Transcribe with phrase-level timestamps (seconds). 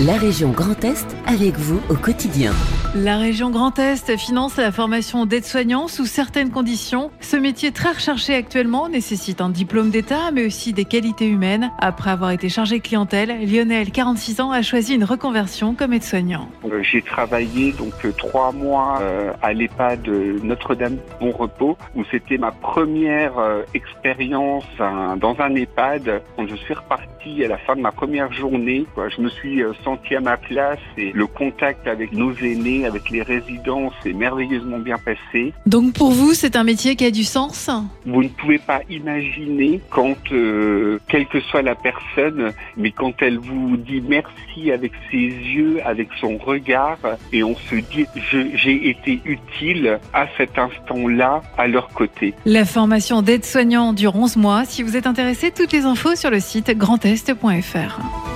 [0.00, 2.50] La région Grand Est avec vous au quotidien.
[2.96, 7.12] La région Grand Est finance la formation d'aide-soignant sous certaines conditions.
[7.20, 11.70] Ce métier très recherché actuellement nécessite un diplôme d'État, mais aussi des qualités humaines.
[11.78, 16.48] Après avoir été chargé clientèle, Lionel, 46 ans, a choisi une reconversion comme aide-soignant.
[16.64, 20.08] Euh, j'ai travaillé donc euh, trois mois euh, à l'EHPAD
[20.42, 23.34] Notre-Dame Bon Repos, où c'était ma première
[23.74, 26.22] expérience dans un EHPAD.
[26.36, 30.16] Quand je suis reparti à la fin de ma première journée, je me suis senti
[30.16, 34.98] à ma place et le contact avec nos aînés, avec les résidents, s'est merveilleusement bien
[34.98, 35.52] passé.
[35.66, 37.70] Donc pour vous, c'est un métier qui a du sens
[38.06, 43.38] Vous ne pouvez pas imaginer quand, euh, quelle que soit la personne, mais quand elle
[43.38, 46.98] vous dit merci avec ses yeux, avec son regard,
[47.32, 48.06] et on se dit
[48.54, 52.34] j'ai été utile à cet instant-là à leur côté.
[52.46, 54.64] La formation d'aide-soignant dure 11 mois.
[54.64, 58.33] Si vous êtes intéressé, toutes les infos sur le site grandest.fr.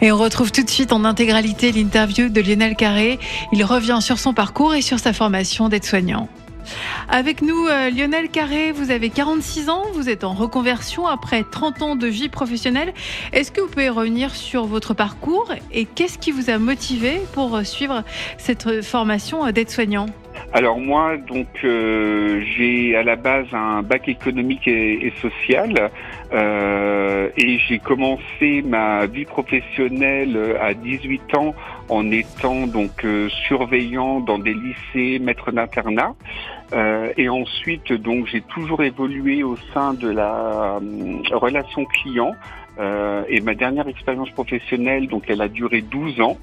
[0.00, 3.18] Et on retrouve tout de suite en intégralité l'interview de Lionel Carré.
[3.52, 6.28] Il revient sur son parcours et sur sa formation d'aide-soignant.
[7.08, 11.82] Avec nous, euh, Lionel Carré, vous avez 46 ans, vous êtes en reconversion après 30
[11.82, 12.92] ans de vie professionnelle.
[13.32, 17.60] Est-ce que vous pouvez revenir sur votre parcours et qu'est-ce qui vous a motivé pour
[17.64, 18.02] suivre
[18.38, 20.06] cette formation d'aide-soignant
[20.52, 25.88] alors moi, donc euh, j'ai à la base un bac économique et, social euh,
[26.32, 31.54] et j'ai commencé ma vie professionnelle à 18 ans
[31.88, 36.14] en étant donc euh, surveillant dans des lycées, maître d'internat.
[37.16, 40.80] et ensuite, donc j'ai toujours évolué au sein de la
[41.32, 42.34] relation client
[42.78, 46.36] euh, et ma dernière expérience professionnelle, donc elle a duré 12 ans,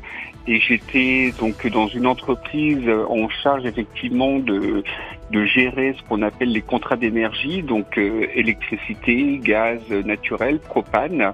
[0.48, 4.84] et j'étais donc dans une entreprise en charge effectivement de,
[5.30, 11.34] de gérer ce qu'on appelle les contrats d'énergie, donc euh, électricité, gaz naturel, propane.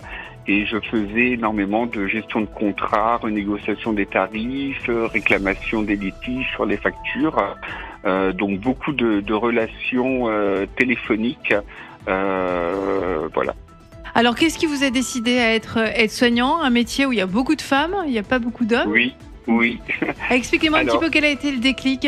[0.52, 6.66] Et je faisais énormément de gestion de contrats, renégociation des tarifs, réclamation des litiges sur
[6.66, 7.56] les factures,
[8.06, 11.53] euh, donc beaucoup de, de relations euh, téléphoniques.
[12.07, 13.53] voilà.
[14.16, 17.28] Alors, qu'est-ce qui vous a décidé à être aide-soignant, un métier où il y a
[17.28, 18.90] beaucoup de femmes, il n'y a pas beaucoup d'hommes?
[18.90, 19.13] Oui,
[19.45, 19.79] oui.
[20.31, 22.07] Expliquez-moi un petit peu quel a été le déclic.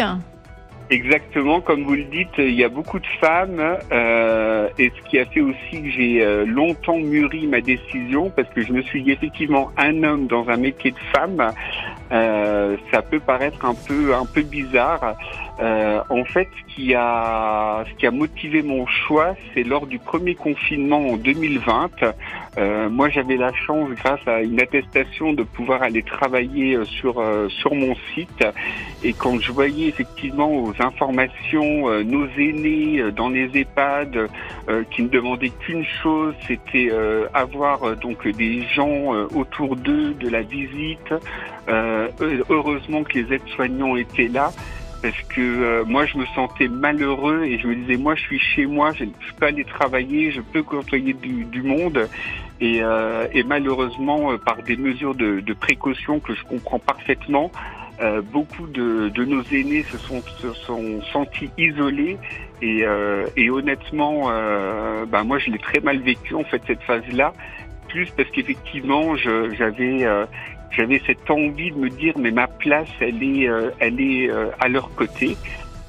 [0.92, 5.20] Exactement, comme vous le dites, il y a beaucoup de femmes euh, et ce qui
[5.20, 9.02] a fait aussi que j'ai euh, longtemps mûri ma décision parce que je me suis
[9.02, 11.54] dit effectivement un homme dans un métier de femme,
[12.12, 15.16] euh, ça peut paraître un peu un peu bizarre.
[15.60, 20.00] Euh, en fait, ce qui a ce qui a motivé mon choix, c'est lors du
[20.00, 21.92] premier confinement en 2020.
[22.58, 27.20] Euh, moi, j'avais la chance, grâce à une attestation, de pouvoir aller travailler euh, sur
[27.20, 28.46] euh, sur mon site.
[29.04, 34.30] Et quand je voyais effectivement aux informations nos aînés dans les EHPAD
[34.92, 36.92] qui ne demandaient qu'une chose, c'était
[37.34, 41.14] avoir donc des gens autour d'eux, de la visite.
[42.62, 44.52] Heureusement que les aides-soignants étaient là
[45.02, 48.40] parce que euh, moi je me sentais malheureux et je me disais moi je suis
[48.40, 49.06] chez moi, je,
[49.38, 52.08] peux aller travailler, je peux côtoyer du, monde.
[52.60, 57.52] Et, euh, malheureusement euh, par des mesures de, précaution que je comprends parfaitement,
[58.32, 62.18] beaucoup de, nos aînés se sont, se sont sentis isolés.
[62.62, 62.86] Et,
[63.50, 64.30] honnêtement,
[65.08, 67.34] bah moi je l'ai très mal vécu en fait cette phase-là.
[67.90, 70.08] Plus parce qu'effectivement j'avais
[70.72, 74.50] j'avais cette envie de me dire mais ma place elle est euh, elle est euh,
[74.60, 75.38] à leur côté.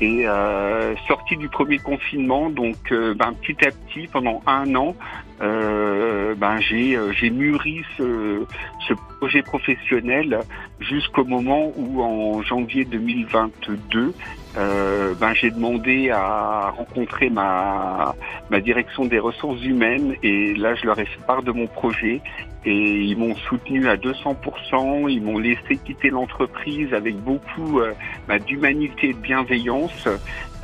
[0.00, 4.97] Et euh, sorti du premier confinement donc ben, petit à petit pendant un an
[5.42, 8.44] ben j'ai j'ai mûri ce,
[8.88, 10.41] ce projet professionnel
[10.80, 14.14] jusqu'au moment où en janvier 2022
[14.58, 18.14] euh, ben, j'ai demandé à rencontrer ma,
[18.50, 22.20] ma direction des ressources humaines et là je leur ai fait part de mon projet
[22.64, 27.92] et ils m'ont soutenu à 200%, ils m'ont laissé quitter l'entreprise avec beaucoup euh,
[28.28, 30.06] ben, d'humanité et de bienveillance,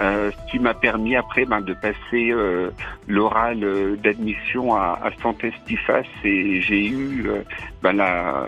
[0.00, 2.70] euh, ce qui m'a permis après ben, de passer euh,
[3.06, 7.28] l'oral euh, d'admission à, à Santé-Stifas et j'ai eu
[7.82, 8.46] ben, la,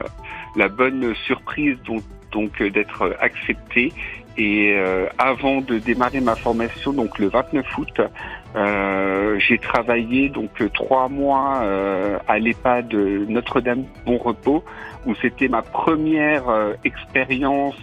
[0.57, 2.03] la bonne surprise donc,
[2.33, 3.93] donc d'être accepté
[4.41, 8.01] et euh, avant de démarrer ma formation, donc le 29 août,
[8.57, 14.65] euh, j'ai travaillé donc trois mois euh, à l'EHPAD Notre-Dame Bon Repos,
[15.05, 17.77] où c'était ma première euh, expérience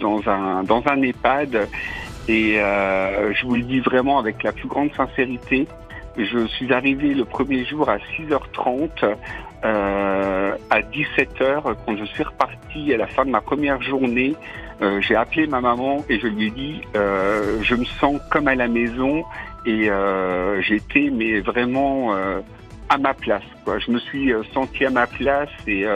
[0.00, 1.68] dans un dans un EHPAD.
[2.28, 5.66] Et je vous le dis vraiment avec la plus grande sincérité,
[6.16, 9.16] je suis arrivé le premier jour à 6h30.
[9.64, 14.34] Euh, à 17h, quand je suis reparti à la fin de ma première journée,
[14.82, 18.46] euh, j'ai appelé ma maman et je lui ai dit euh, je me sens comme
[18.48, 19.24] à la maison
[19.64, 22.14] et euh, j'étais mais vraiment
[22.90, 23.42] à ma place.
[23.64, 23.78] Quoi.
[23.78, 25.86] Je me suis senti à ma place et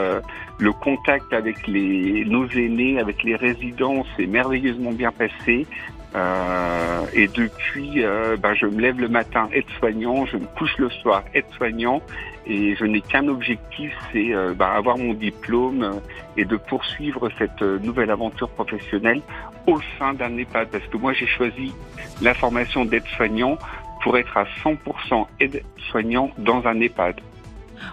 [0.57, 5.67] le contact avec les, nos aînés, avec les résidents, s'est merveilleusement bien passé.
[6.15, 10.89] Euh, et depuis, euh, ben, je me lève le matin aide-soignant, je me couche le
[10.89, 12.01] soir aide-soignant,
[12.47, 16.01] et je n'ai qu'un objectif, c'est euh, ben, avoir mon diplôme
[16.35, 19.21] et de poursuivre cette nouvelle aventure professionnelle
[19.67, 21.73] au sein d'un EHPAD, parce que moi j'ai choisi
[22.21, 23.59] la formation d'aide-soignant
[24.01, 27.21] pour être à 100% aide-soignant dans un EHPAD.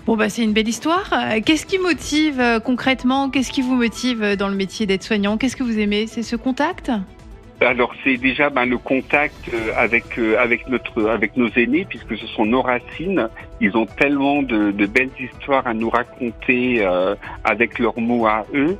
[0.06, 1.10] Bon, bah, c'est une belle histoire.
[1.44, 3.30] Qu'est-ce qui motive concrètement?
[3.30, 5.36] Qu'est-ce qui vous motive dans le métier d'aide-soignant?
[5.36, 6.06] Qu'est-ce que vous aimez?
[6.06, 6.90] C'est ce contact?
[7.60, 12.16] Alors c'est déjà ben, le contact euh, avec euh, avec notre avec nos aînés puisque
[12.16, 13.28] ce sont nos racines.
[13.60, 17.14] Ils ont tellement de, de belles histoires à nous raconter euh,
[17.44, 18.76] avec leurs mots à eux.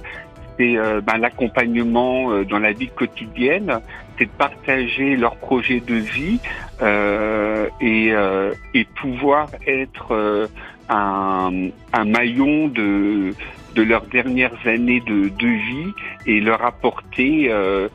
[0.58, 3.78] C'est ben, l'accompagnement dans la vie quotidienne,
[4.18, 6.40] c'est de partager leurs projets de vie
[6.80, 8.14] et,
[8.72, 10.48] et pouvoir être
[10.88, 11.50] un,
[11.92, 13.34] un maillon de
[13.76, 15.92] de leurs dernières années de, de vie
[16.26, 17.88] et leur apporter euh,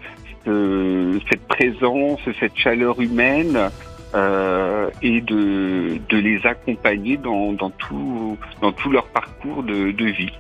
[0.46, 3.70] cette présence, cette chaleur humaine
[4.14, 10.06] euh, et de, de les accompagner dans, dans, tout, dans tout leur parcours de, de
[10.06, 10.34] vie.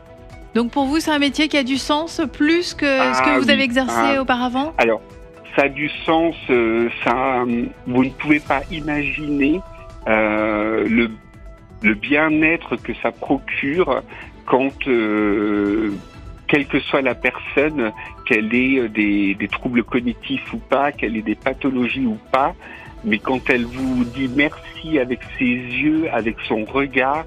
[0.56, 3.39] Donc pour vous, c'est un métier qui a du sens plus que ce que ah
[3.39, 4.21] vous avez exercé ah.
[4.21, 4.74] auparavant?
[4.77, 5.01] Alors,
[5.56, 7.44] ça a du sens, euh, ça,
[7.88, 9.62] vous ne pouvez pas imaginer
[10.07, 11.09] euh, le,
[11.81, 14.01] le bien-être que ça procure
[14.45, 15.92] quand euh,
[16.51, 17.94] quelle que soit la personne,
[18.27, 22.53] qu'elle ait euh, des, troubles cognitifs ou pas, qu'elle ait des pathologies ou pas,
[23.06, 27.25] mais quand elle vous dit merci avec ses yeux, avec son regard,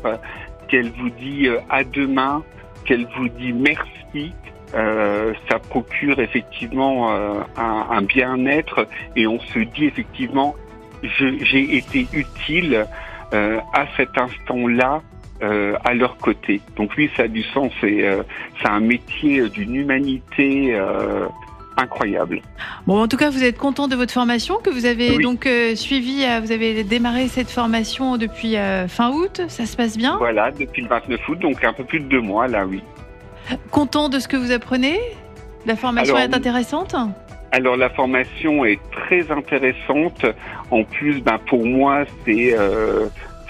[0.69, 2.43] qu'elle vous dit euh, à demain,
[2.85, 4.35] qu'elle vous dit merci,
[4.75, 7.11] euh, ça procure effectivement
[7.56, 8.87] un, bien-être
[9.17, 10.55] et on se dit effectivement
[11.03, 12.85] j'ai été utile
[13.32, 15.00] à cet instant-là
[15.43, 16.61] euh, à leur côté.
[16.77, 17.73] Donc oui, ça a du sens.
[17.81, 18.23] C'est euh,
[18.65, 21.27] un métier d'une humanité euh,
[21.77, 22.41] incroyable.
[22.87, 26.25] Bon, en tout cas, vous êtes content de votre formation que vous avez donc suivi.
[26.41, 28.55] vous avez démarré cette formation depuis
[28.89, 29.43] fin août.
[29.49, 30.17] Ça se passe bien?
[30.19, 32.81] Voilà, depuis le 29 août, donc un peu plus de deux mois là, oui.
[33.73, 35.01] Content de ce que vous apprenez?
[35.67, 36.95] La formation est intéressante?
[37.53, 40.27] alors la formation est très intéressante.
[40.73, 42.53] En plus, ben, pour moi, c'est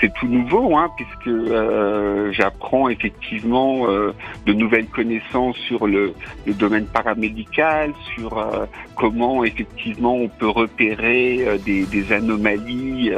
[0.00, 4.12] c'est tout nouveau, hein, puisque euh, j'apprends effectivement euh,
[4.46, 6.14] de nouvelles connaissances sur le,
[6.46, 13.12] domaine paramédical, sur euh, comment effectivement on peut repérer des, anomalies.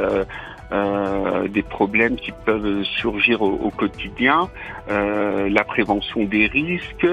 [1.49, 4.49] des problèmes qui peuvent surgir au, quotidien,
[4.89, 7.07] la prévention des risques.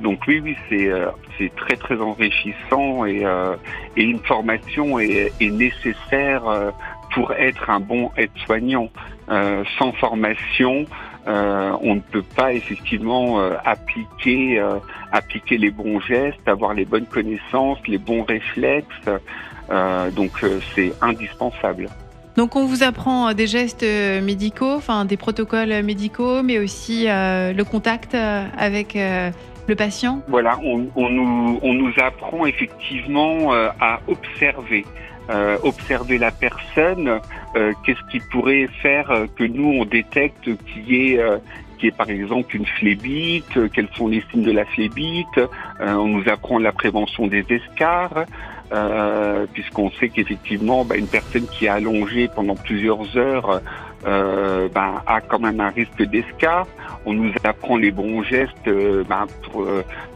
[0.00, 0.90] donc oui, oui, c'est
[1.36, 3.26] c'est très très enrichissant et,
[3.96, 6.72] et une formation est, est nécessaire
[7.16, 8.90] pour être un bon aide-soignant.
[9.30, 10.84] Euh, sans formation,
[11.26, 14.62] euh, on ne peut pas effectivement euh, appliquer,
[15.12, 19.08] appliquer les bons gestes, avoir les bonnes connaissances, les bons réflexes.
[20.14, 20.32] donc
[20.74, 21.88] c'est indispensable.
[22.36, 23.86] Donc on vous apprend des gestes
[24.22, 30.20] médicaux, enfin des protocoles médicaux, mais aussi le contact avec le patient?
[30.28, 34.84] Voilà, on, on, nous, on nous apprend effectivement à observer.
[35.28, 37.20] Euh, observer la personne,
[37.56, 41.20] euh, qu'est-ce qui pourrait faire que nous on détecte qu'il y ait
[41.78, 45.40] qui est par exemple une phlébite, quels sont les signes de la phlébite,
[45.80, 48.24] on nous apprend la prévention des escarres,
[48.72, 53.60] euh, puisqu'on sait qu'effectivement bah, une personne qui est allongée pendant plusieurs heures
[54.06, 56.66] euh, bah, a quand même un risque d'escarre.
[57.04, 58.68] On nous apprend les bons gestes
[59.08, 59.66] bah, pour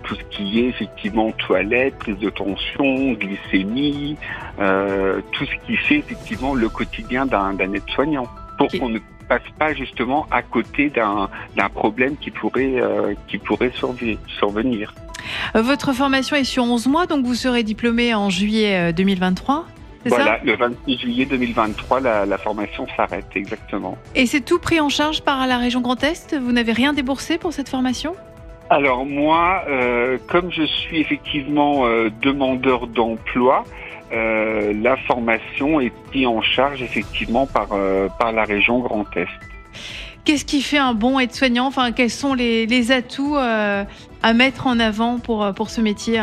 [0.03, 4.17] tout ce qui est effectivement toilette, prise de tension, glycémie,
[4.59, 8.27] euh, tout ce qui fait effectivement le quotidien d'un aide-soignant,
[8.59, 13.73] pour qu'on ne passe pas justement à côté d'un problème qui pourrait, euh, qui pourrait
[14.27, 14.93] survenir.
[15.57, 19.67] Euh, votre formation est sur 11 mois, donc vous serez diplômé en juillet 2023
[20.07, 23.99] voilà, le 26 juillet 2023, la, la formation s'arrête, exactement.
[24.15, 26.35] Et c'est tout pris en charge par la région Grand Est?
[26.35, 28.15] Vous n'avez rien déboursé pour cette formation?
[28.71, 33.65] Alors moi, euh, comme je suis effectivement euh, demandeur d'emploi,
[34.13, 37.69] euh, la formation est prise en charge effectivement par,
[38.19, 39.29] par la région Grand Est.
[40.25, 44.79] Qu'est-ce qui fait un bon aide-soignant Enfin, quels sont les, les atouts à mettre en
[44.79, 46.23] avant pour, pour ce métier?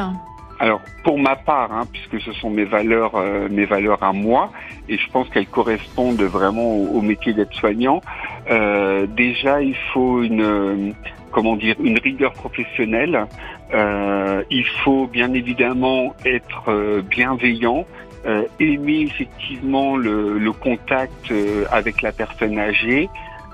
[0.60, 3.14] Alors pour ma part, hein, puisque ce sont mes valeurs,
[3.50, 4.52] mes valeurs à moi,
[4.90, 8.02] et je pense qu'elles correspondent vraiment au, métier d'aide-soignant.
[8.50, 10.94] déjà, il faut une
[11.32, 13.28] comment dire, une rigueur professionnelle.
[13.74, 17.86] Euh, il faut bien évidemment être euh, bienveillant,
[18.26, 23.10] euh, aimer effectivement le, contact euh, avec la personne âgée.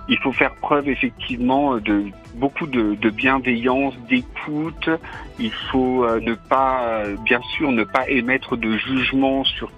[0.10, 2.06] Il faut faire preuve effectivement de
[2.36, 4.90] beaucoup de, bienveillance, d'écoute.
[5.40, 9.72] Il faut euh, ne pas, bien sûr, ne pas émettre de jugement sur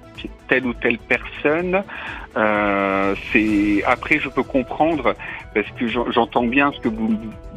[0.48, 1.84] telle ou telle personne.
[2.38, 5.16] Euh, c'est après je peux comprendre
[5.54, 7.10] parce que j'entends bien ce que vous,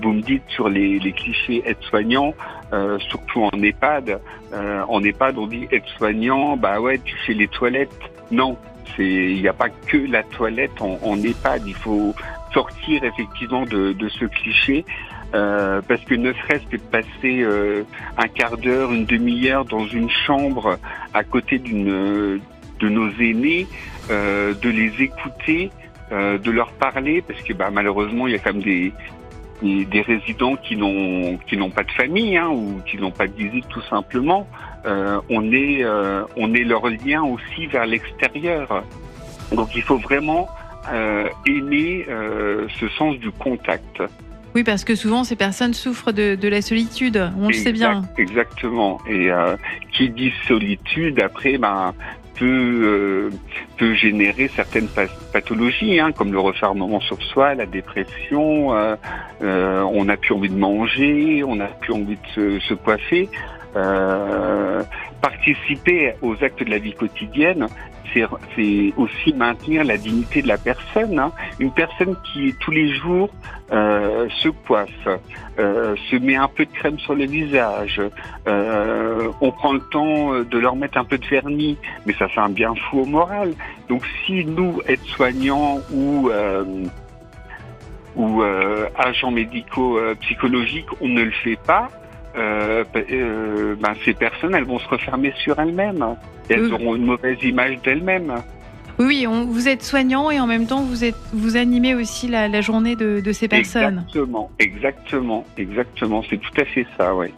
[0.02, 2.34] me dites sur les, clichés aides-soignants,
[2.72, 4.20] euh, surtout en EHPAD.
[4.52, 7.90] Euh, en EHPAD on dit aide-soignant, bah ouais tu fais les toilettes.
[8.30, 8.56] Non,
[8.98, 11.62] il n'y a pas que la toilette en, en EHPAD.
[11.66, 12.14] Il faut
[12.52, 14.84] sortir effectivement de, de ce cliché.
[15.34, 17.82] Euh, parce que ne serait-ce que de passer euh,
[18.16, 20.78] un quart d'heure, une demi-heure dans une chambre
[21.12, 22.40] à côté d'une
[22.80, 23.66] de nos aînés,
[24.10, 25.70] euh, de les écouter,
[26.12, 28.92] euh, de leur parler, parce que bah, malheureusement il y a quand même des,
[29.60, 33.26] des, des résidents qui n'ont qui n'ont pas de famille hein, ou qui n'ont pas
[33.26, 34.46] de visite tout simplement.
[34.86, 35.84] Euh, on est
[36.36, 38.82] on est leur lien aussi vers l'extérieur.
[39.52, 40.48] Donc il faut vraiment
[41.46, 42.06] aimer
[42.78, 44.02] ce sens du contact.
[44.54, 47.72] Oui, parce que souvent ces personnes souffrent de, de la solitude, on exact, le sait
[47.72, 48.02] bien.
[48.16, 48.98] Exactement.
[49.08, 49.56] Et euh,
[49.92, 51.94] qui dit solitude, après, ben,
[52.34, 53.30] peut, euh,
[53.76, 54.88] peut générer certaines
[55.32, 58.96] pathologies, hein, comme le refermement sur soi, la dépression, euh,
[59.42, 63.28] euh, on n'a plus envie de manger, on n'a plus envie de se, se coiffer.
[65.20, 67.66] Participer aux actes de la vie quotidienne,
[68.14, 71.18] c'est aussi maintenir la dignité de la personne.
[71.18, 71.32] Hein.
[71.58, 73.30] Une personne qui tous les jours
[73.72, 75.08] euh, se coiffe,
[75.58, 78.00] euh, se met un peu de crème sur le visage,
[78.46, 82.40] euh, on prend le temps de leur mettre un peu de vernis, mais ça fait
[82.40, 83.52] un bien fou au moral.
[83.88, 86.30] Donc si nous, aides-soignants ou
[88.16, 88.42] ou
[88.96, 91.88] agents médicaux psychologiques, on ne le fait pas,
[92.38, 96.04] euh, euh, ben, ces personnes, elles vont se refermer sur elles-mêmes.
[96.48, 96.72] Et elles oui.
[96.72, 98.34] auront une mauvaise image d'elles-mêmes.
[98.98, 102.48] Oui, on, vous êtes soignant et en même temps vous êtes vous animez aussi la,
[102.48, 104.04] la journée de, de, ces personnes.
[104.08, 106.24] Exactement, exactement, exactement.
[106.28, 107.28] C'est tout à fait ça, oui.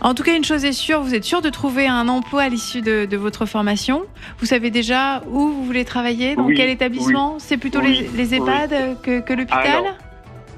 [0.00, 2.48] En tout cas, une chose est sûre, vous êtes sûr de trouver un emploi à
[2.48, 4.02] l'issue de, de, votre formation.
[4.38, 7.34] Vous savez déjà où vous voulez travailler, dans oui, quel établissement?
[7.34, 9.96] Oui, C'est plutôt les, les, EHPAD que, que l'hôpital?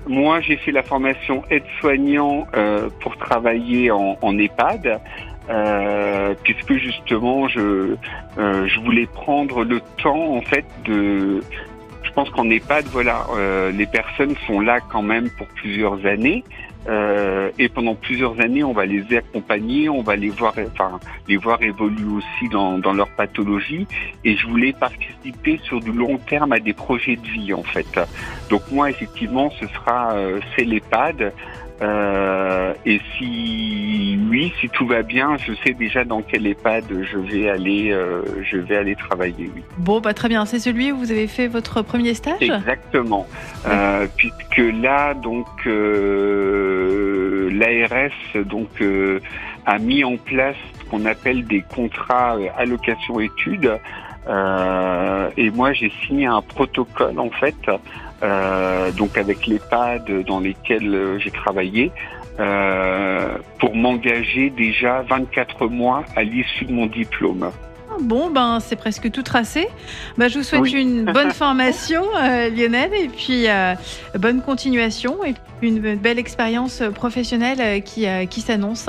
[0.08, 5.00] Moi, j'ai fait la formation aide-soignant euh, pour travailler en, EHPAD,
[5.50, 7.94] euh, puisque justement, je,
[8.38, 11.40] euh, je voulais prendre le temps, en fait, de...
[12.02, 13.26] Je pense qu'en EHPAD, voilà,
[13.72, 16.42] les personnes sont là quand même pour plusieurs années.
[16.86, 21.36] Euh, et pendant plusieurs années, on va les accompagner, on va les voir, enfin, les
[21.36, 23.86] voir évoluer aussi dans, dans leur pathologie.
[24.24, 28.00] Et je voulais participer sur du long terme à des projets de vie, en fait.
[28.50, 31.32] Donc moi, effectivement, ce sera euh, c'est l'EHPAD.
[31.80, 37.18] Euh, et si oui, si tout va bien, je sais déjà dans quel EHPAD je
[37.18, 39.50] vais aller, euh, je vais aller travailler.
[39.54, 39.62] Oui.
[39.78, 40.44] Bon, bah très bien.
[40.44, 42.40] C'est celui où vous avez fait votre premier stage?
[42.40, 43.26] Exactement.
[43.66, 49.20] Euh, puisque là, donc euh, l'ARS donc euh,
[49.66, 53.78] a mis en place ce qu'on appelle des contrats allocation études.
[54.28, 57.56] Et moi, j'ai signé un protocole en fait
[58.22, 61.92] euh, donc avec l'EHPAD dans lesquels j'ai travaillé,
[62.40, 67.50] euh, pour m'engager déjà 24 mois à l'issue de mon diplôme.
[68.00, 69.66] Bon, ben c'est presque tout tracé.
[70.16, 70.80] Ben, je vous souhaite oui.
[70.80, 73.74] une bonne formation, euh, Lionel, et puis euh,
[74.16, 78.88] bonne continuation et une belle expérience professionnelle qui, qui s'annonce.